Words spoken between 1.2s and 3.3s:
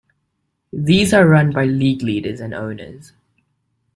run by League leaders and owners.